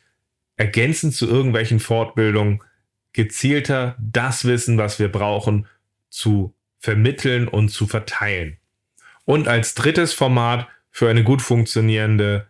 ergänzend 0.57 1.17
zu 1.17 1.27
irgendwelchen 1.27 1.81
Fortbildungen 1.81 2.63
gezielter 3.13 3.97
das 3.99 4.45
Wissen, 4.45 4.79
was 4.79 5.01
wir 5.01 5.11
brauchen, 5.11 5.67
zu 6.09 6.55
vermitteln 6.79 7.49
und 7.49 7.71
zu 7.71 7.89
verteilen. 7.89 8.59
Und 9.25 9.49
als 9.49 9.75
drittes 9.75 10.13
Format 10.13 10.69
für 10.93 11.11
eine 11.11 11.25
gut 11.25 11.43
funktionierende 11.43 12.47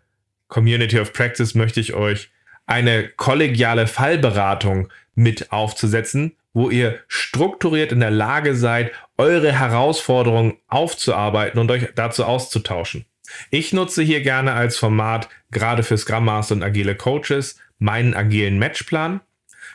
Community 0.51 1.01
of 1.01 1.13
Practice 1.15 1.55
möchte 1.55 1.81
ich 1.81 1.95
euch 1.95 2.31
eine 2.67 3.09
kollegiale 3.09 3.87
Fallberatung 3.87 4.89
mit 5.15 5.51
aufzusetzen, 5.51 6.37
wo 6.53 6.71
ihr 6.71 7.01
strukturiert 7.09 7.93
in 7.93 8.01
der 8.01 8.11
Lage 8.11 8.55
seid, 8.55 8.93
eure 9.17 9.53
Herausforderungen 9.53 10.59
aufzuarbeiten 10.69 11.59
und 11.61 11.71
euch 11.71 11.89
dazu 11.95 12.25
auszutauschen. 12.25 13.07
Ich 13.51 13.73
nutze 13.73 14.03
hier 14.03 14.23
gerne 14.23 14.53
als 14.53 14.77
Format, 14.77 15.29
gerade 15.51 15.83
für 15.83 15.97
Scrum 15.97 16.25
Master 16.25 16.57
und 16.57 16.63
agile 16.63 16.97
Coaches, 16.97 17.59
meinen 17.79 18.15
agilen 18.15 18.59
Matchplan. 18.59 19.21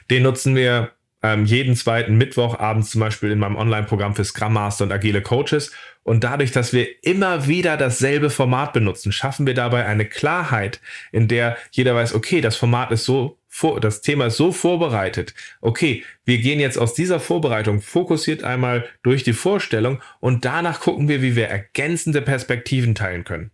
Den 0.10 0.24
nutzen 0.24 0.56
wir 0.56 0.92
ähm, 1.24 1.46
jeden 1.46 1.76
zweiten 1.76 2.18
Mittwoch 2.18 2.60
abends 2.60 2.92
zum 2.92 3.02
Beispiel 3.02 3.32
in 3.32 3.40
meinem 3.40 3.56
Online-Programm 3.56 4.16
für 4.16 4.26
Scrum 4.26 4.54
Master 4.54 4.86
und 4.86 4.92
agile 4.92 5.22
Coaches. 5.22 5.72
Und 6.06 6.24
dadurch, 6.24 6.52
dass 6.52 6.72
wir 6.72 7.04
immer 7.04 7.48
wieder 7.48 7.78
dasselbe 7.78 8.30
Format 8.30 8.74
benutzen, 8.74 9.12
schaffen 9.12 9.48
wir 9.48 9.56
dabei 9.56 9.88
eine 9.88 10.06
Klarheit, 10.06 10.80
in 11.12 11.28
der 11.28 11.58
jeder 11.72 11.96
weiß, 11.96 12.14
okay, 12.14 12.42
das 12.42 12.56
Format 12.56 12.92
ist 12.92 13.06
so 13.06 13.40
das 13.80 14.02
Thema 14.02 14.26
ist 14.28 14.38
so 14.38 14.52
vorbereitet. 14.52 15.34
Okay, 15.62 16.04
wir 16.26 16.40
gehen 16.40 16.60
jetzt 16.60 16.78
aus 16.78 16.94
dieser 16.94 17.22
Vorbereitung 17.22 17.82
fokussiert 17.82 18.44
einmal 18.44 18.86
durch 19.02 19.24
die 19.24 19.34
Vorstellung 19.34 20.02
und 20.20 20.44
danach 20.44 20.82
gucken 20.82 21.08
wir, 21.08 21.22
wie 21.22 21.38
wir 21.38 21.48
ergänzende 21.48 22.22
Perspektiven 22.22 22.96
teilen 22.96 23.24
können. 23.24 23.52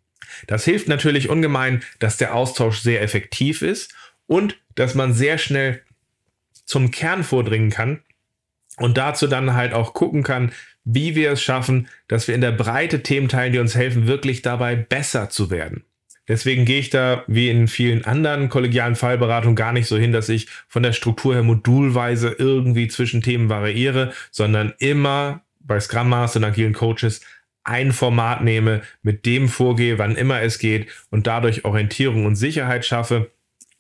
Das 0.48 0.66
hilft 0.66 0.88
natürlich 0.88 1.30
ungemein, 1.30 1.84
dass 2.00 2.18
der 2.18 2.34
Austausch 2.34 2.80
sehr 2.80 3.02
effektiv 3.02 3.62
ist 3.62 3.94
und 4.26 4.58
dass 4.74 4.96
man 4.96 5.14
sehr 5.14 5.38
schnell 5.38 5.84
zum 6.66 6.90
Kern 6.90 7.24
vordringen 7.24 7.70
kann 7.70 8.02
und 8.78 8.98
dazu 8.98 9.28
dann 9.28 9.54
halt 9.54 9.74
auch 9.74 9.94
gucken 9.94 10.24
kann, 10.24 10.52
wie 10.84 11.16
wir 11.16 11.32
es 11.32 11.42
schaffen, 11.42 11.88
dass 12.08 12.28
wir 12.28 12.36
in 12.36 12.42
der 12.42 12.52
Breite 12.52 13.04
Themen 13.04 13.28
teilen, 13.28 13.54
die 13.54 13.60
uns 13.60 13.76
helfen, 13.76 14.08
wirklich 14.08 14.42
dabei 14.42 14.76
besser 14.76 15.30
zu 15.30 15.50
werden. 15.50 15.84
Deswegen 16.28 16.66
gehe 16.66 16.80
ich 16.80 16.90
da 16.90 17.24
wie 17.28 17.50
in 17.50 17.68
vielen 17.68 18.06
anderen 18.06 18.50
kollegialen 18.50 18.96
Fallberatungen 18.96 19.56
gar 19.56 19.74
nicht 19.74 19.88
so 19.88 19.98
hin, 19.98 20.12
dass 20.12 20.30
ich 20.30 20.48
von 20.68 20.84
der 20.84 20.94
Struktur 20.94 21.34
her 21.34 21.44
modulweise 21.44 22.36
irgendwie 22.38 22.88
zwischen 22.88 23.22
Themen 23.22 23.50
variiere, 23.50 24.14
sondern 24.30 24.74
immer 24.80 25.42
bei 25.60 25.80
Scrum 25.80 26.10
Master 26.10 26.40
und 26.40 26.46
agilen 26.46 26.74
Coaches 26.74 27.22
ein 27.64 27.92
Format 27.92 28.44
nehme, 28.44 28.82
mit 29.04 29.26
dem 29.26 29.48
vorgehe, 29.48 30.00
wann 30.00 30.16
immer 30.16 30.42
es 30.42 30.58
geht 30.58 30.88
und 31.10 31.28
dadurch 31.28 31.66
Orientierung 31.66 32.26
und 32.26 32.36
Sicherheit 32.36 32.86
schaffe. 32.86 33.32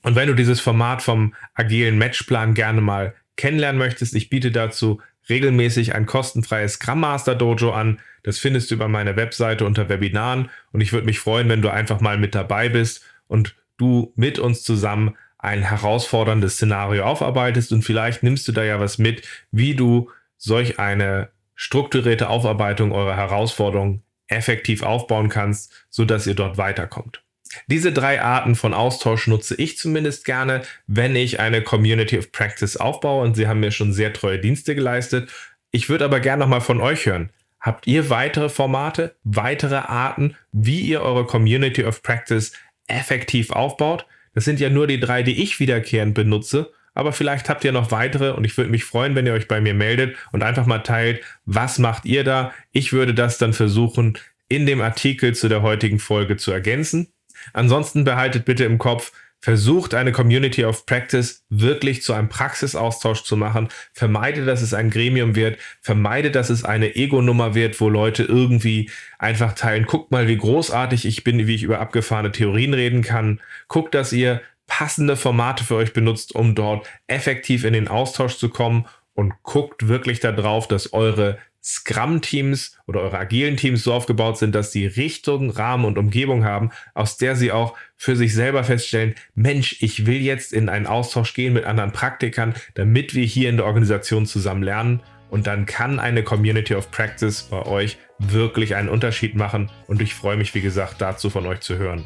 Und 0.03 0.15
wenn 0.15 0.27
du 0.27 0.35
dieses 0.35 0.59
Format 0.59 1.01
vom 1.01 1.33
agilen 1.53 1.97
Matchplan 1.97 2.53
gerne 2.53 2.81
mal 2.81 3.15
kennenlernen 3.37 3.79
möchtest, 3.79 4.15
ich 4.15 4.29
biete 4.29 4.51
dazu 4.51 4.99
regelmäßig 5.31 5.95
ein 5.95 6.05
kostenfreies 6.05 6.73
Scrum 6.73 6.99
Master 6.99 7.33
Dojo 7.33 7.71
an. 7.71 7.99
Das 8.21 8.37
findest 8.37 8.69
du 8.69 8.75
über 8.75 8.87
meine 8.87 9.15
Webseite 9.15 9.65
unter 9.65 9.89
Webinaren 9.89 10.51
und 10.71 10.81
ich 10.81 10.93
würde 10.93 11.07
mich 11.07 11.19
freuen, 11.19 11.49
wenn 11.49 11.63
du 11.63 11.69
einfach 11.69 12.01
mal 12.01 12.19
mit 12.19 12.35
dabei 12.35 12.69
bist 12.69 13.03
und 13.27 13.55
du 13.77 14.13
mit 14.15 14.37
uns 14.37 14.61
zusammen 14.61 15.15
ein 15.39 15.63
herausforderndes 15.63 16.53
Szenario 16.53 17.03
aufarbeitest 17.03 17.71
und 17.71 17.81
vielleicht 17.81 18.21
nimmst 18.21 18.47
du 18.47 18.51
da 18.51 18.63
ja 18.63 18.79
was 18.79 18.99
mit, 18.99 19.27
wie 19.51 19.73
du 19.73 20.11
solch 20.37 20.77
eine 20.77 21.29
strukturierte 21.55 22.29
Aufarbeitung 22.29 22.91
eurer 22.91 23.15
Herausforderungen 23.15 24.03
effektiv 24.27 24.83
aufbauen 24.83 25.29
kannst, 25.29 25.73
sodass 25.89 26.27
ihr 26.27 26.35
dort 26.35 26.57
weiterkommt. 26.57 27.23
Diese 27.67 27.91
drei 27.91 28.21
Arten 28.21 28.55
von 28.55 28.73
Austausch 28.73 29.27
nutze 29.27 29.55
ich 29.55 29.77
zumindest 29.77 30.25
gerne, 30.25 30.61
wenn 30.87 31.15
ich 31.15 31.39
eine 31.39 31.61
Community 31.61 32.17
of 32.17 32.31
Practice 32.31 32.77
aufbaue 32.77 33.23
und 33.23 33.35
sie 33.35 33.47
haben 33.47 33.59
mir 33.59 33.71
schon 33.71 33.93
sehr 33.93 34.13
treue 34.13 34.39
Dienste 34.39 34.75
geleistet. 34.75 35.29
Ich 35.71 35.89
würde 35.89 36.05
aber 36.05 36.19
gerne 36.19 36.41
nochmal 36.41 36.61
von 36.61 36.81
euch 36.81 37.05
hören. 37.05 37.29
Habt 37.59 37.85
ihr 37.85 38.09
weitere 38.09 38.49
Formate, 38.49 39.15
weitere 39.23 39.75
Arten, 39.75 40.35
wie 40.51 40.81
ihr 40.81 41.01
eure 41.01 41.25
Community 41.25 41.83
of 41.83 42.01
Practice 42.01 42.53
effektiv 42.87 43.51
aufbaut? 43.51 44.05
Das 44.33 44.45
sind 44.45 44.59
ja 44.59 44.69
nur 44.69 44.87
die 44.87 44.99
drei, 44.99 45.23
die 45.23 45.43
ich 45.43 45.59
wiederkehrend 45.59 46.13
benutze. 46.13 46.71
Aber 46.93 47.13
vielleicht 47.13 47.47
habt 47.49 47.63
ihr 47.63 47.71
noch 47.71 47.91
weitere 47.91 48.31
und 48.31 48.43
ich 48.43 48.57
würde 48.57 48.69
mich 48.69 48.83
freuen, 48.83 49.15
wenn 49.15 49.25
ihr 49.25 49.33
euch 49.33 49.47
bei 49.47 49.61
mir 49.61 49.73
meldet 49.73 50.17
und 50.31 50.43
einfach 50.43 50.65
mal 50.65 50.79
teilt, 50.79 51.23
was 51.45 51.79
macht 51.79 52.05
ihr 52.05 52.23
da? 52.23 52.53
Ich 52.71 52.91
würde 52.91 53.13
das 53.13 53.37
dann 53.37 53.53
versuchen, 53.53 54.17
in 54.49 54.65
dem 54.65 54.81
Artikel 54.81 55.33
zu 55.33 55.47
der 55.47 55.61
heutigen 55.61 55.99
Folge 55.99 56.35
zu 56.35 56.51
ergänzen. 56.51 57.13
Ansonsten 57.53 58.03
behaltet 58.03 58.45
bitte 58.45 58.63
im 58.63 58.77
Kopf, 58.77 59.11
versucht 59.41 59.95
eine 59.95 60.11
Community 60.11 60.63
of 60.65 60.85
Practice 60.85 61.43
wirklich 61.49 62.03
zu 62.03 62.13
einem 62.13 62.29
Praxisaustausch 62.29 63.23
zu 63.23 63.35
machen. 63.35 63.69
Vermeide, 63.91 64.45
dass 64.45 64.61
es 64.61 64.73
ein 64.73 64.91
Gremium 64.91 65.35
wird. 65.35 65.57
Vermeide, 65.81 66.29
dass 66.29 66.51
es 66.51 66.63
eine 66.63 66.95
Ego-Nummer 66.95 67.55
wird, 67.55 67.81
wo 67.81 67.89
Leute 67.89 68.23
irgendwie 68.23 68.89
einfach 69.17 69.53
teilen. 69.53 69.85
Guckt 69.85 70.11
mal, 70.11 70.27
wie 70.27 70.37
großartig 70.37 71.05
ich 71.05 71.23
bin, 71.23 71.47
wie 71.47 71.55
ich 71.55 71.63
über 71.63 71.79
abgefahrene 71.79 72.31
Theorien 72.31 72.75
reden 72.75 73.01
kann. 73.01 73.41
Guckt, 73.67 73.95
dass 73.95 74.13
ihr 74.13 74.41
passende 74.67 75.17
Formate 75.17 75.63
für 75.63 75.75
euch 75.75 75.91
benutzt, 75.91 76.35
um 76.35 76.53
dort 76.55 76.87
effektiv 77.07 77.63
in 77.63 77.73
den 77.73 77.87
Austausch 77.87 78.37
zu 78.37 78.49
kommen 78.49 78.85
und 79.15 79.33
guckt 79.43 79.87
wirklich 79.87 80.19
darauf, 80.19 80.67
dass 80.67 80.93
eure 80.93 81.37
Scrum-Teams 81.63 82.77
oder 82.87 83.01
eure 83.01 83.19
agilen 83.19 83.57
Teams 83.57 83.83
so 83.83 83.93
aufgebaut 83.93 84.37
sind, 84.37 84.55
dass 84.55 84.71
sie 84.71 84.85
Richtung, 84.87 85.49
Rahmen 85.49 85.85
und 85.85 85.97
Umgebung 85.97 86.43
haben, 86.43 86.71
aus 86.93 87.17
der 87.17 87.35
sie 87.35 87.51
auch 87.51 87.77
für 87.97 88.15
sich 88.15 88.33
selber 88.33 88.63
feststellen, 88.63 89.15
Mensch, 89.35 89.77
ich 89.81 90.05
will 90.05 90.21
jetzt 90.21 90.53
in 90.53 90.69
einen 90.69 90.87
Austausch 90.87 91.33
gehen 91.33 91.53
mit 91.53 91.65
anderen 91.65 91.91
Praktikern, 91.91 92.55
damit 92.73 93.13
wir 93.13 93.25
hier 93.25 93.49
in 93.49 93.57
der 93.57 93.65
Organisation 93.65 94.25
zusammen 94.25 94.63
lernen. 94.63 95.01
Und 95.29 95.47
dann 95.47 95.65
kann 95.65 95.99
eine 95.99 96.23
Community 96.23 96.75
of 96.75 96.91
Practice 96.91 97.43
bei 97.43 97.65
euch 97.65 97.97
wirklich 98.19 98.75
einen 98.75 98.89
Unterschied 98.89 99.35
machen. 99.35 99.71
Und 99.87 100.01
ich 100.01 100.13
freue 100.13 100.35
mich, 100.35 100.53
wie 100.53 100.61
gesagt, 100.61 100.99
dazu 100.99 101.29
von 101.29 101.45
euch 101.45 101.61
zu 101.61 101.77
hören. 101.77 102.03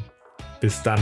Bis 0.60 0.82
dann. 0.82 1.00